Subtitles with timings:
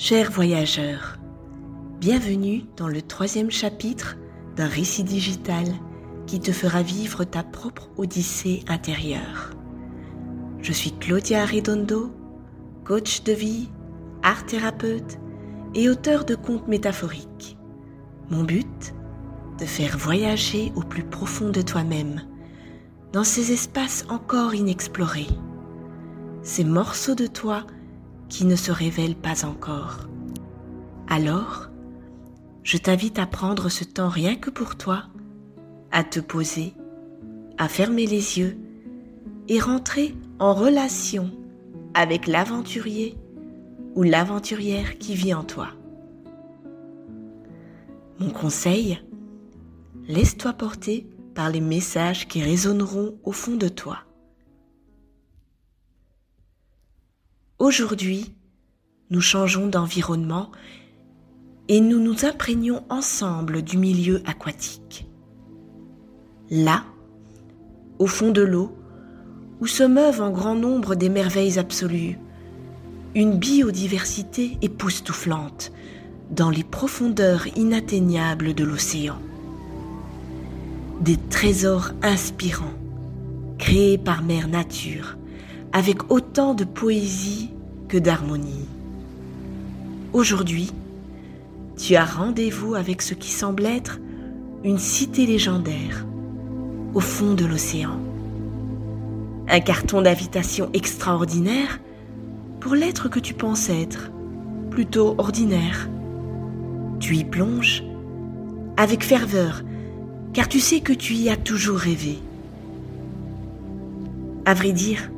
[0.00, 1.18] Chers voyageurs,
[1.98, 4.16] bienvenue dans le troisième chapitre
[4.54, 5.64] d'un récit digital
[6.24, 9.50] qui te fera vivre ta propre odyssée intérieure.
[10.62, 12.12] Je suis Claudia Redondo,
[12.84, 13.70] coach de vie,
[14.22, 15.18] art thérapeute
[15.74, 17.58] et auteur de contes métaphoriques.
[18.30, 18.94] Mon but
[19.58, 22.22] De faire voyager au plus profond de toi-même,
[23.12, 25.26] dans ces espaces encore inexplorés,
[26.42, 27.66] ces morceaux de toi
[28.28, 30.08] qui ne se révèlent pas encore.
[31.08, 31.68] Alors,
[32.62, 35.04] je t'invite à prendre ce temps rien que pour toi,
[35.90, 36.74] à te poser,
[37.56, 38.58] à fermer les yeux
[39.48, 41.30] et rentrer en relation
[41.94, 43.16] avec l'aventurier
[43.94, 45.68] ou l'aventurière qui vit en toi.
[48.20, 49.00] Mon conseil,
[50.06, 54.07] laisse-toi porter par les messages qui résonneront au fond de toi.
[57.58, 58.32] Aujourd'hui,
[59.10, 60.52] nous changeons d'environnement
[61.66, 65.08] et nous nous imprégnons ensemble du milieu aquatique.
[66.50, 66.84] Là,
[67.98, 68.78] au fond de l'eau,
[69.60, 72.16] où se meuvent en grand nombre des merveilles absolues,
[73.16, 75.72] une biodiversité époustouflante
[76.30, 79.18] dans les profondeurs inatteignables de l'océan.
[81.00, 82.78] Des trésors inspirants,
[83.58, 85.18] créés par Mère Nature,
[85.72, 87.50] avec autant de poésie
[87.88, 88.66] que d'harmonie.
[90.12, 90.72] Aujourd'hui,
[91.76, 93.98] tu as rendez-vous avec ce qui semble être
[94.64, 96.06] une cité légendaire
[96.94, 98.00] au fond de l'océan.
[99.48, 101.80] Un carton d'invitation extraordinaire
[102.60, 104.10] pour l'être que tu penses être,
[104.70, 105.88] plutôt ordinaire.
[106.98, 107.84] Tu y plonges
[108.76, 109.62] avec ferveur,
[110.32, 112.18] car tu sais que tu y as toujours rêvé.
[114.44, 115.10] À vrai dire,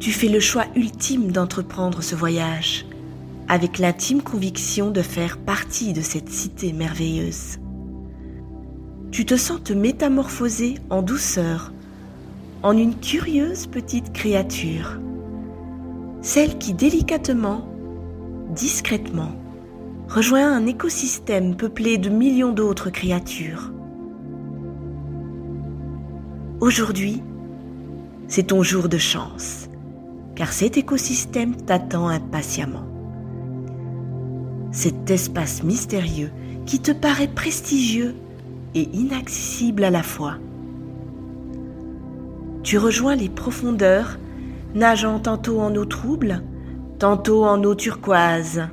[0.00, 2.86] tu fais le choix ultime d'entreprendre ce voyage,
[3.48, 7.58] avec l'intime conviction de faire partie de cette cité merveilleuse.
[9.10, 11.72] Tu te sens te métamorphoser en douceur,
[12.62, 15.00] en une curieuse petite créature,
[16.20, 17.68] celle qui délicatement,
[18.54, 19.32] discrètement,
[20.08, 23.72] rejoint un écosystème peuplé de millions d'autres créatures.
[26.60, 27.22] Aujourd'hui,
[28.28, 29.67] c'est ton jour de chance
[30.38, 32.86] car cet écosystème t'attend impatiemment.
[34.70, 36.30] Cet espace mystérieux
[36.64, 38.14] qui te paraît prestigieux
[38.76, 40.36] et inaccessible à la fois.
[42.62, 44.16] Tu rejoins les profondeurs,
[44.76, 46.44] nageant tantôt en eau trouble,
[47.00, 48.68] tantôt en eau turquoise.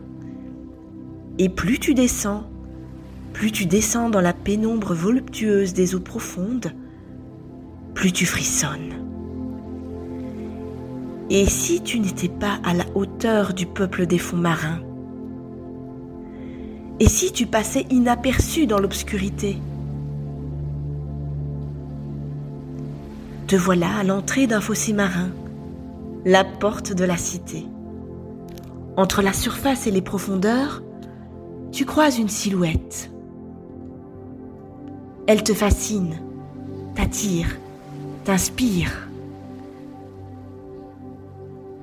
[1.39, 2.43] Et plus tu descends,
[3.33, 6.73] plus tu descends dans la pénombre voluptueuse des eaux profondes,
[7.95, 9.04] plus tu frissonnes.
[11.29, 14.79] Et si tu n'étais pas à la hauteur du peuple des fonds marins?
[16.99, 19.57] Et si tu passais inaperçu dans l'obscurité?
[23.47, 25.29] Te voilà à l'entrée d'un fossé marin,
[26.25, 27.65] la porte de la cité.
[28.95, 30.83] Entre la surface et les profondeurs,
[31.71, 33.11] tu croises une silhouette.
[35.27, 36.19] Elle te fascine,
[36.95, 37.57] t'attire,
[38.25, 39.09] t'inspire.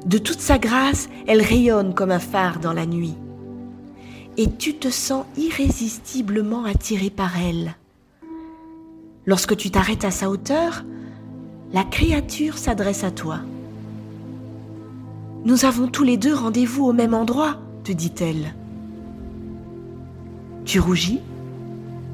[0.07, 3.15] De toute sa grâce, elle rayonne comme un phare dans la nuit.
[4.37, 7.77] Et tu te sens irrésistiblement attiré par elle.
[9.27, 10.85] Lorsque tu t'arrêtes à sa hauteur,
[11.73, 13.41] la créature s'adresse à toi.
[15.45, 18.55] Nous avons tous les deux rendez-vous au même endroit, te dit-elle.
[20.65, 21.21] Tu rougis,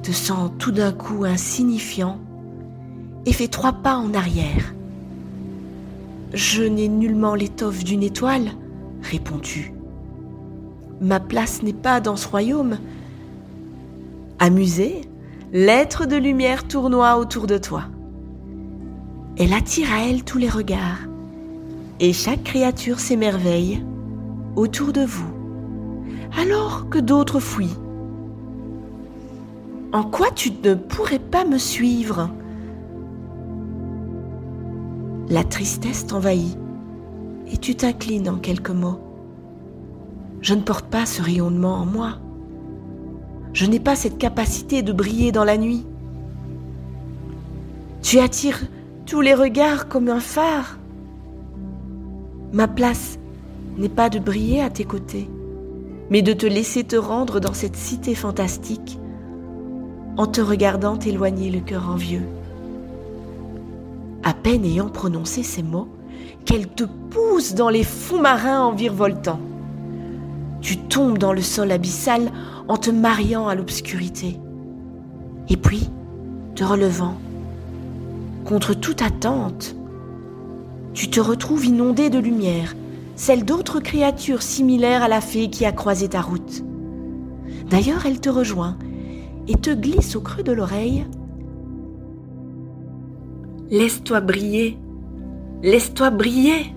[0.03, 2.19] te sens tout d'un coup insignifiant
[3.27, 4.75] et fais trois pas en arrière.
[6.35, 8.51] Je n'ai nullement l'étoffe d'une étoile,
[9.03, 9.73] réponds-tu.
[11.01, 12.79] Ma place n'est pas dans ce royaume.
[14.39, 15.03] Amusée,
[15.53, 17.85] l'être de lumière tournoie autour de toi.
[19.39, 21.09] Elle attire à elle tous les regards,
[22.01, 23.83] et chaque créature s'émerveille
[24.55, 25.31] autour de vous,
[26.39, 27.79] alors que d'autres fuient.
[29.93, 32.29] En quoi tu ne pourrais pas me suivre?
[35.31, 36.57] La tristesse t'envahit
[37.51, 39.01] et tu t'inclines en quelques mots.
[40.41, 42.19] Je ne porte pas ce rayonnement en moi.
[43.53, 45.85] Je n'ai pas cette capacité de briller dans la nuit.
[48.03, 48.61] Tu attires
[49.07, 50.79] tous les regards comme un phare.
[52.53, 53.19] Ma place
[53.77, 55.29] n'est pas de briller à tes côtés,
[56.11, 58.99] mais de te laisser te rendre dans cette cité fantastique
[60.17, 62.23] en te regardant t'éloigner le cœur envieux.
[64.29, 65.89] À peine ayant prononcé ces mots,
[66.45, 69.41] qu'elle te pousse dans les fonds marins en virevoltant.
[70.61, 72.31] Tu tombes dans le sol abyssal
[72.69, 74.39] en te mariant à l'obscurité.
[75.49, 75.89] Et puis,
[76.57, 77.17] te relevant,
[78.45, 79.75] contre toute attente,
[80.93, 82.77] tu te retrouves inondé de lumière,
[83.17, 86.63] celle d'autres créatures similaires à la fée qui a croisé ta route.
[87.71, 88.77] D'ailleurs, elle te rejoint
[89.47, 91.07] et te glisse au creux de l'oreille.
[93.71, 94.79] Laisse-toi briller,
[95.63, 96.73] laisse-toi briller.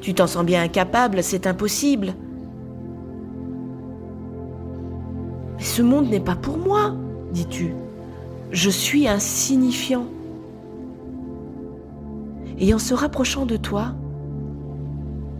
[0.00, 2.14] Tu t'en sens bien incapable, c'est impossible.
[5.56, 6.96] Mais ce monde n'est pas pour moi,
[7.32, 7.74] dis-tu.
[8.50, 10.06] Je suis insignifiant.
[12.58, 13.94] Et en se rapprochant de toi,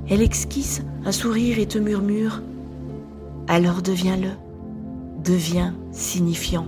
[0.08, 2.42] elle esquisse un sourire et te murmure
[3.48, 4.30] Alors deviens-le,
[5.24, 6.66] deviens signifiant.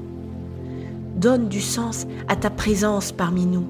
[1.21, 3.67] Donne du sens à ta présence parmi nous.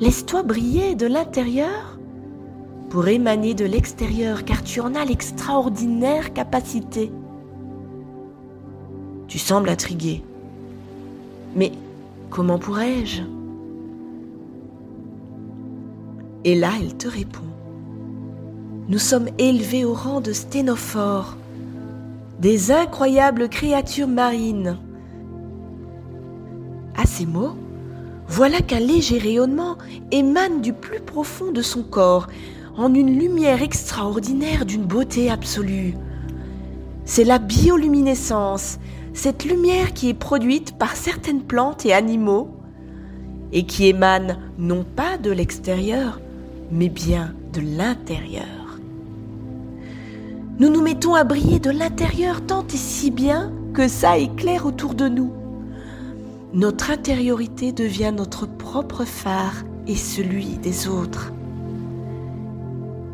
[0.00, 1.98] Laisse-toi briller de l'intérieur
[2.90, 7.10] pour émaner de l'extérieur, car tu en as l'extraordinaire capacité.
[9.28, 10.22] Tu sembles intrigué.
[11.56, 11.72] Mais
[12.28, 13.22] comment pourrais-je?
[16.44, 17.48] Et là, elle te répond.
[18.88, 21.38] Nous sommes élevés au rang de sténophores,
[22.40, 24.76] des incroyables créatures marines.
[27.00, 27.56] À ces mots,
[28.28, 29.78] voilà qu'un léger rayonnement
[30.10, 32.26] émane du plus profond de son corps,
[32.76, 35.94] en une lumière extraordinaire d'une beauté absolue.
[37.06, 38.78] C'est la bioluminescence,
[39.14, 42.50] cette lumière qui est produite par certaines plantes et animaux
[43.50, 46.20] et qui émane non pas de l'extérieur,
[46.70, 48.78] mais bien de l'intérieur.
[50.58, 54.92] Nous nous mettons à briller de l'intérieur tant et si bien que ça éclaire autour
[54.92, 55.39] de nous.
[56.52, 61.32] Notre intériorité devient notre propre phare et celui des autres.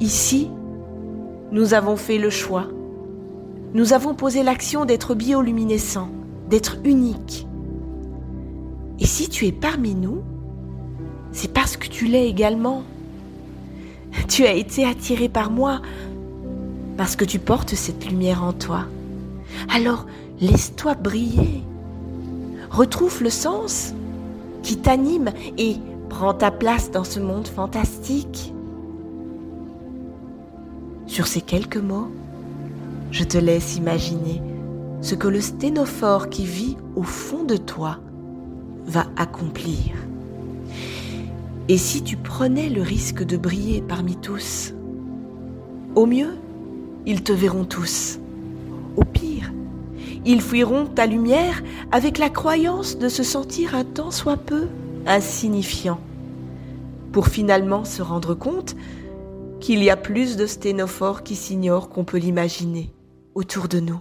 [0.01, 0.51] Ici,
[1.53, 2.69] nous avons fait le choix.
[3.75, 6.09] Nous avons posé l'action d'être bioluminescent,
[6.49, 7.47] d'être unique.
[9.01, 10.23] Et si tu es parmi nous,
[11.31, 12.85] c'est parce que tu l'es également.
[14.29, 15.83] Tu as été attiré par moi
[16.97, 18.87] parce que tu portes cette lumière en toi.
[19.69, 20.07] Alors
[20.41, 21.63] laisse-toi briller.
[22.71, 23.95] Retrouve le sens
[24.63, 25.77] qui t'anime et
[26.09, 28.53] prends ta place dans ce monde fantastique.
[31.07, 32.11] Sur ces quelques mots,
[33.13, 34.43] je te laisse imaginer
[35.01, 37.99] ce que le sténophore qui vit au fond de toi
[38.87, 39.95] va accomplir.
[41.69, 44.73] Et si tu prenais le risque de briller parmi tous
[45.95, 46.37] Au mieux,
[47.07, 48.19] ils te verront tous.
[48.97, 49.26] Au pire,
[50.27, 51.63] ils fuiront ta lumière
[51.93, 54.67] avec la croyance de se sentir un tant soit peu
[55.07, 56.01] insignifiant,
[57.13, 58.75] pour finalement se rendre compte
[59.61, 62.93] qu'il y a plus de sténophores qui s'ignorent qu'on peut l'imaginer
[63.35, 64.01] autour de nous.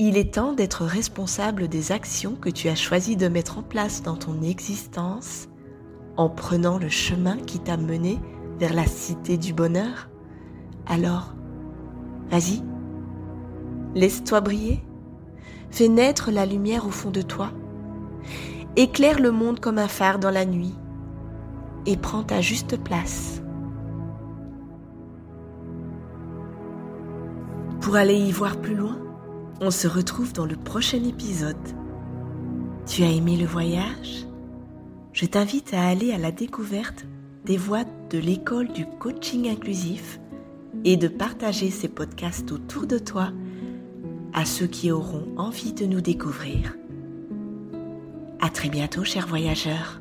[0.00, 4.02] Il est temps d'être responsable des actions que tu as choisi de mettre en place
[4.02, 5.48] dans ton existence
[6.16, 8.18] en prenant le chemin qui t'a mené
[8.58, 10.08] vers la cité du bonheur.
[10.88, 11.34] Alors,
[12.30, 12.62] vas-y,
[13.94, 14.82] laisse-toi briller,
[15.70, 17.50] fais naître la lumière au fond de toi.
[18.76, 20.74] Éclaire le monde comme un phare dans la nuit.
[21.84, 23.42] Et prends ta juste place.
[27.80, 28.98] Pour aller y voir plus loin,
[29.60, 31.56] on se retrouve dans le prochain épisode.
[32.86, 34.26] Tu as aimé le voyage?
[35.12, 37.06] Je t'invite à aller à la découverte
[37.44, 40.20] des voies de l'école du coaching inclusif
[40.84, 43.32] et de partager ces podcasts autour de toi
[44.32, 46.76] à ceux qui auront envie de nous découvrir.
[48.40, 50.00] À très bientôt, chers voyageurs.